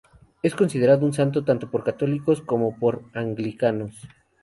Es 0.41 0.55
considerado 0.55 1.05
un 1.05 1.13
santo 1.13 1.43
tanto 1.45 1.69
por 1.69 1.83
católicos 1.83 2.41
como 2.41 2.75
por 2.79 3.03
anglicanos. 3.13 4.07